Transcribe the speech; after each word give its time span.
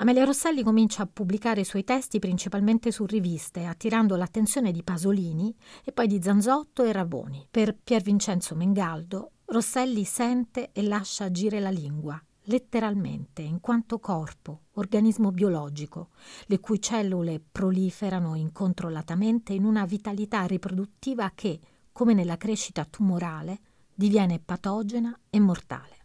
Amelia 0.00 0.22
Rosselli 0.22 0.62
comincia 0.62 1.02
a 1.02 1.08
pubblicare 1.12 1.62
i 1.62 1.64
suoi 1.64 1.82
testi 1.82 2.20
principalmente 2.20 2.92
su 2.92 3.04
riviste, 3.04 3.64
attirando 3.64 4.14
l'attenzione 4.14 4.70
di 4.70 4.84
Pasolini 4.84 5.52
e 5.84 5.90
poi 5.90 6.06
di 6.06 6.22
Zanzotto 6.22 6.84
e 6.84 6.92
Raboni. 6.92 7.48
Per 7.50 7.76
Pier 7.76 8.02
Vincenzo 8.02 8.54
Mengaldo, 8.54 9.32
Rosselli 9.46 10.04
sente 10.04 10.70
e 10.70 10.82
lascia 10.82 11.24
agire 11.24 11.58
la 11.58 11.70
lingua, 11.70 12.22
letteralmente, 12.44 13.42
in 13.42 13.58
quanto 13.58 13.98
corpo, 13.98 14.66
organismo 14.74 15.32
biologico, 15.32 16.10
le 16.46 16.60
cui 16.60 16.80
cellule 16.80 17.40
proliferano 17.40 18.36
incontrollatamente 18.36 19.52
in 19.52 19.64
una 19.64 19.84
vitalità 19.84 20.44
riproduttiva 20.44 21.32
che, 21.34 21.58
come 21.90 22.14
nella 22.14 22.36
crescita 22.36 22.84
tumorale, 22.84 23.58
diviene 23.92 24.38
patogena 24.38 25.18
e 25.28 25.40
mortale. 25.40 25.96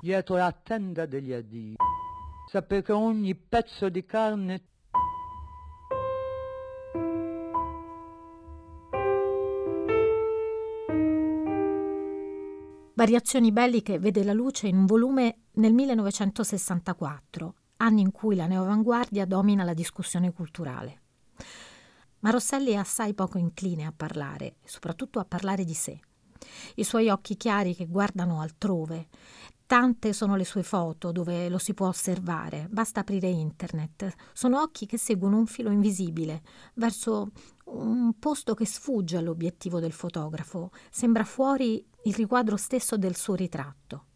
Dietro 0.00 0.36
la 0.36 0.50
tenda 0.52 1.04
degli 1.04 1.34
addii, 1.34 1.76
sapere 2.50 2.82
che 2.82 2.90
ogni 2.90 3.36
pezzo 3.36 3.88
di 3.88 4.04
carne 4.04 4.64
Variazioni 12.94 13.52
belliche 13.52 14.00
vede 14.00 14.24
la 14.24 14.32
luce 14.32 14.66
in 14.66 14.76
un 14.76 14.86
volume 14.86 15.44
nel 15.52 15.72
1964, 15.72 17.54
anni 17.76 18.00
in 18.00 18.10
cui 18.10 18.34
la 18.34 18.46
neoavanguardia 18.46 19.26
domina 19.26 19.62
la 19.62 19.72
discussione 19.72 20.32
culturale. 20.32 21.02
Ma 22.18 22.30
Rosselli 22.30 22.72
è 22.72 22.76
assai 22.76 23.14
poco 23.14 23.38
incline 23.38 23.86
a 23.86 23.92
parlare, 23.96 24.56
soprattutto 24.64 25.20
a 25.20 25.24
parlare 25.24 25.64
di 25.64 25.72
sé. 25.72 26.00
I 26.76 26.84
suoi 26.84 27.08
occhi 27.08 27.36
chiari 27.36 27.74
che 27.74 27.86
guardano 27.86 28.40
altrove, 28.40 29.08
tante 29.70 30.12
sono 30.12 30.34
le 30.34 30.44
sue 30.44 30.64
foto 30.64 31.12
dove 31.12 31.48
lo 31.48 31.58
si 31.58 31.74
può 31.74 31.86
osservare, 31.86 32.66
basta 32.68 33.00
aprire 33.00 33.28
internet. 33.28 34.12
Sono 34.32 34.60
occhi 34.60 34.84
che 34.84 34.98
seguono 34.98 35.38
un 35.38 35.46
filo 35.46 35.70
invisibile 35.70 36.42
verso 36.74 37.30
un 37.66 38.18
posto 38.18 38.54
che 38.54 38.66
sfugge 38.66 39.16
all'obiettivo 39.16 39.78
del 39.78 39.92
fotografo, 39.92 40.72
sembra 40.90 41.22
fuori 41.22 41.86
il 42.04 42.14
riquadro 42.14 42.56
stesso 42.56 42.96
del 42.96 43.14
suo 43.14 43.36
ritratto. 43.36 44.06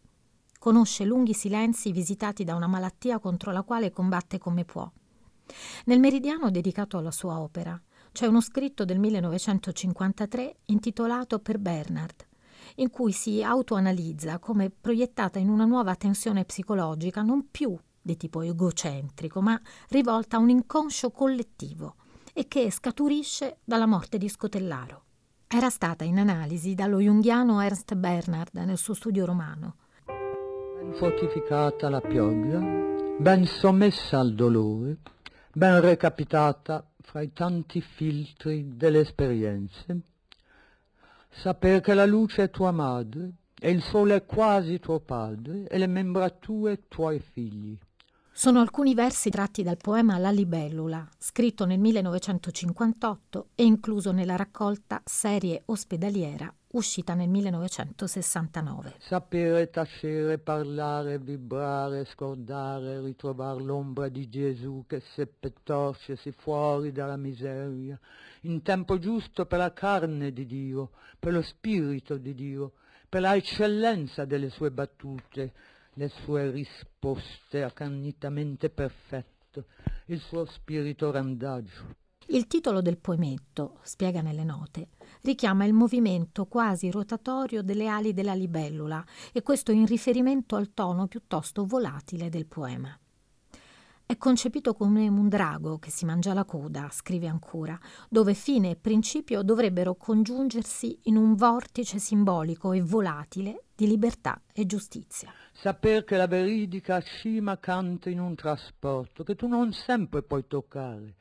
Conosce 0.59 1.05
lunghi 1.05 1.33
silenzi 1.33 1.93
visitati 1.93 2.43
da 2.43 2.55
una 2.55 2.67
malattia 2.67 3.19
contro 3.19 3.51
la 3.51 3.63
quale 3.63 3.91
combatte 3.91 4.37
come 4.37 4.65
può. 4.65 4.91
Nel 5.85 5.99
meridiano 5.99 6.51
dedicato 6.51 6.97
alla 6.97 7.11
sua 7.11 7.39
opera 7.39 7.81
c'è 8.11 8.25
uno 8.25 8.41
scritto 8.41 8.83
del 8.83 8.99
1953 8.99 10.57
intitolato 10.65 11.39
Per 11.39 11.59
Bernard, 11.59 12.24
in 12.75 12.89
cui 12.89 13.11
si 13.11 13.43
autoanalizza 13.43 14.39
come 14.39 14.69
proiettata 14.69 15.39
in 15.39 15.49
una 15.49 15.65
nuova 15.65 15.95
tensione 15.95 16.45
psicologica 16.45 17.21
non 17.21 17.49
più 17.49 17.77
di 18.01 18.17
tipo 18.17 18.41
egocentrico, 18.41 19.41
ma 19.41 19.59
rivolta 19.89 20.37
a 20.37 20.39
un 20.39 20.49
inconscio 20.49 21.09
collettivo 21.11 21.95
e 22.33 22.47
che 22.47 22.69
scaturisce 22.69 23.57
dalla 23.63 23.87
morte 23.87 24.17
di 24.17 24.29
Scotellaro. 24.29 25.03
Era 25.47 25.69
stata 25.69 26.03
in 26.03 26.19
analisi 26.19 26.75
dallo 26.75 26.99
junghiano 26.99 27.61
Ernst 27.61 27.95
Bernard 27.95 28.49
nel 28.53 28.77
suo 28.77 28.93
studio 28.93 29.25
romano. 29.25 29.75
Ben 30.05 30.93
fortificata 30.93 31.89
la 31.89 32.01
pioggia, 32.01 32.59
ben 33.17 33.45
sommessa 33.45 34.19
al 34.19 34.35
dolore, 34.35 34.97
ben 35.53 35.79
recapitata 35.81 36.85
fra 37.01 37.21
i 37.21 37.31
tanti 37.31 37.81
filtri 37.81 38.75
delle 38.75 38.99
esperienze, 38.99 40.01
saper 41.37 41.81
che 41.81 41.93
la 41.93 42.05
luce 42.05 42.43
è 42.43 42.49
tua 42.49 42.71
madre, 42.71 43.31
e 43.59 43.69
il 43.69 43.81
sole 43.81 44.15
è 44.15 44.25
quasi 44.25 44.79
tuo 44.79 44.99
padre, 44.99 45.67
e 45.67 45.77
le 45.77 45.87
membra 45.87 46.29
tue 46.29 46.87
tuoi 46.87 47.19
figli. 47.19 47.77
Sono 48.31 48.59
alcuni 48.59 48.93
versi 48.93 49.29
tratti 49.29 49.63
dal 49.63 49.77
poema 49.77 50.17
La 50.17 50.29
libellula, 50.29 51.07
scritto 51.17 51.65
nel 51.65 51.79
1958 51.79 53.49
e 53.55 53.63
incluso 53.63 54.11
nella 54.11 54.35
raccolta 54.35 55.01
Serie 55.05 55.63
ospedaliera, 55.65 56.53
uscita 56.75 57.13
nel 57.13 57.29
1969. 57.29 58.95
Sapere, 58.99 59.69
tacere, 59.69 60.37
parlare, 60.37 61.17
vibrare, 61.19 62.05
scordare, 62.05 63.01
ritrovare 63.01 63.61
l'ombra 63.61 64.09
di 64.09 64.29
Gesù 64.29 64.83
che 64.87 65.01
seppe 65.13 65.53
torcersi 65.63 66.31
fuori 66.31 66.91
dalla 66.91 67.17
miseria, 67.17 67.99
in 68.41 68.61
tempo 68.61 68.99
giusto 68.99 69.45
per 69.45 69.59
la 69.59 69.73
carne 69.73 70.31
di 70.31 70.45
Dio, 70.45 70.91
per 71.17 71.33
lo 71.33 71.41
spirito 71.41 72.17
di 72.17 72.33
Dio, 72.33 72.73
per 73.07 73.21
la 73.21 73.35
eccellenza 73.35 74.25
delle 74.25 74.49
sue 74.49 74.71
battute, 74.71 75.53
le 75.93 76.09
sue 76.09 76.51
risposte 76.51 77.63
accannitamente 77.63 78.69
perfette, 78.69 79.65
il 80.07 80.19
suo 80.19 80.45
spirito 80.45 81.09
randagio. 81.09 82.03
Il 82.27 82.47
titolo 82.47 82.81
del 82.81 82.97
poemetto, 82.97 83.77
spiega 83.83 84.21
nelle 84.21 84.43
note, 84.43 84.89
richiama 85.21 85.65
il 85.65 85.73
movimento 85.73 86.47
quasi 86.47 86.89
rotatorio 86.89 87.61
delle 87.61 87.87
ali 87.87 88.13
della 88.13 88.33
libellula 88.33 89.05
e 89.31 89.43
questo 89.43 89.71
in 89.71 89.85
riferimento 89.85 90.55
al 90.55 90.73
tono 90.73 91.05
piuttosto 91.05 91.65
volatile 91.65 92.29
del 92.29 92.47
poema. 92.47 92.97
È 94.07 94.17
concepito 94.17 94.73
come 94.73 95.07
un 95.07 95.29
drago 95.29 95.77
che 95.77 95.91
si 95.91 96.05
mangia 96.05 96.33
la 96.33 96.45
coda, 96.45 96.89
scrive 96.91 97.27
ancora, 97.27 97.79
dove 98.09 98.33
fine 98.33 98.71
e 98.71 98.75
principio 98.75 99.43
dovrebbero 99.43 99.95
congiungersi 99.95 100.99
in 101.03 101.17
un 101.17 101.35
vortice 101.35 101.99
simbolico 101.99 102.71
e 102.71 102.81
volatile 102.81 103.65
di 103.75 103.87
libertà 103.87 104.41
e 104.51 104.65
giustizia. 104.65 105.31
Saper 105.53 106.03
che 106.03 106.17
la 106.17 106.27
veridica 106.27 107.01
cima 107.01 107.59
canta 107.59 108.09
in 108.09 108.19
un 108.19 108.33
trasporto 108.33 109.23
che 109.23 109.35
tu 109.35 109.47
non 109.47 109.73
sempre 109.73 110.23
puoi 110.23 110.45
toccare. 110.47 111.15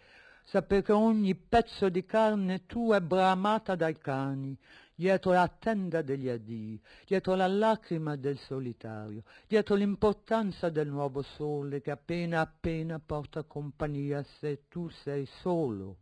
Saper 0.45 0.83
che 0.83 0.93
ogni 0.93 1.35
pezzo 1.35 1.89
di 1.89 2.05
carne 2.05 2.67
tua 2.67 2.99
è 2.99 3.01
bramata 3.01 3.75
dai 3.75 3.97
cani, 3.97 4.57
dietro 4.95 5.33
la 5.33 5.49
tenda 5.49 6.03
degli 6.03 6.29
addii, 6.29 6.81
dietro 7.07 7.35
la 7.35 7.47
lacrima 7.47 8.15
del 8.17 8.39
solitario, 8.39 9.25
dietro 9.49 9.75
l'importanza 9.75 10.69
del 10.69 10.89
nuovo 10.89 11.23
sole 11.23 11.81
che 11.81 11.91
appena 11.91 12.41
appena 12.41 13.01
porta 13.05 13.43
compagnia 13.43 14.23
se 14.39 14.69
tu 14.69 14.89
sei 14.91 15.27
solo. 15.41 15.97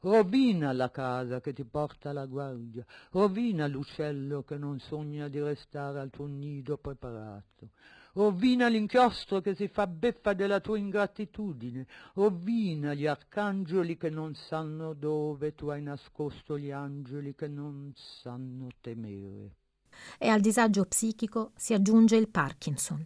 Rovina 0.00 0.72
la 0.72 0.90
casa 0.90 1.40
che 1.40 1.52
ti 1.52 1.64
porta 1.64 2.10
alla 2.10 2.26
guardia, 2.26 2.84
rovina 3.10 3.66
l'uccello 3.68 4.42
che 4.42 4.58
non 4.58 4.80
sogna 4.80 5.28
di 5.28 5.40
restare 5.40 6.00
al 6.00 6.10
tuo 6.10 6.26
nido 6.26 6.76
preparato, 6.76 7.70
rovina 8.14 8.68
l'inchiostro 8.68 9.40
che 9.40 9.54
si 9.54 9.68
fa 9.68 9.86
beffa 9.86 10.32
della 10.32 10.60
tua 10.60 10.78
ingratitudine, 10.78 11.86
rovina 12.14 12.94
gli 12.94 13.06
arcangeli 13.06 13.96
che 13.96 14.10
non 14.10 14.34
sanno 14.34 14.92
dove 14.92 15.54
tu 15.54 15.68
hai 15.68 15.82
nascosto 15.82 16.58
gli 16.58 16.70
angeli 16.70 17.34
che 17.34 17.48
non 17.48 17.92
sanno 17.94 18.68
temere. 18.80 19.56
E 20.18 20.28
al 20.28 20.40
disagio 20.40 20.84
psichico 20.84 21.52
si 21.56 21.74
aggiunge 21.74 22.16
il 22.16 22.28
Parkinson. 22.28 23.04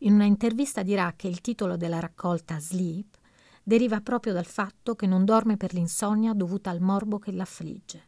In 0.00 0.14
una 0.14 0.24
intervista 0.24 0.82
dirà 0.82 1.12
che 1.14 1.28
il 1.28 1.40
titolo 1.40 1.76
della 1.76 2.00
raccolta 2.00 2.58
Sleep 2.58 3.18
deriva 3.62 4.00
proprio 4.00 4.32
dal 4.32 4.46
fatto 4.46 4.94
che 4.94 5.06
non 5.06 5.24
dorme 5.24 5.56
per 5.56 5.74
l'insonnia 5.74 6.32
dovuta 6.32 6.70
al 6.70 6.80
morbo 6.80 7.18
che 7.18 7.32
l'affligge. 7.32 8.04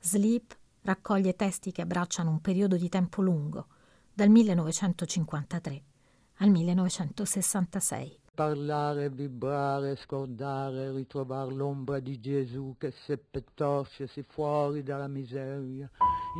Sleep 0.00 0.56
raccoglie 0.82 1.34
testi 1.34 1.72
che 1.72 1.82
abbracciano 1.82 2.30
un 2.30 2.40
periodo 2.40 2.76
di 2.76 2.88
tempo 2.88 3.20
lungo, 3.20 3.66
dal 4.18 4.30
1953 4.30 5.82
al 6.38 6.50
1966. 6.50 8.18
Parlare, 8.34 9.10
vibrare, 9.10 9.94
scordare, 9.94 10.90
ritrovare 10.90 11.52
l'ombra 11.52 12.00
di 12.00 12.18
Gesù 12.18 12.74
che 12.78 12.92
seppe 13.06 13.44
torcersi 13.54 14.24
fuori 14.26 14.82
dalla 14.82 15.06
miseria, 15.06 15.88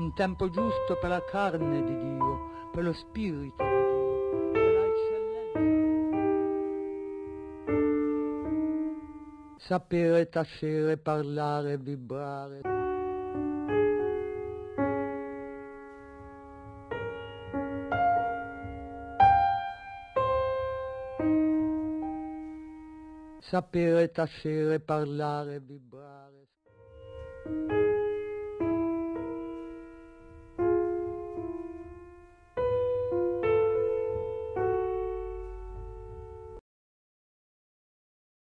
in 0.01 0.13
tempo 0.15 0.51
giusto 0.51 0.99
per 1.01 1.11
la 1.11 1.23
carne 1.31 1.85
di 1.85 1.97
Dio, 1.97 2.71
per 2.73 2.83
lo 2.83 2.93
spirito 2.93 3.63
di 3.63 3.71
Dio 3.71 4.77
sapere, 9.57 10.29
tacere, 10.31 10.97
parlare, 10.97 11.77
vibrare. 11.77 12.88
Sapere, 23.41 24.11
tacere, 24.11 24.81
parlare, 24.81 25.61
vibrare. 25.61 25.98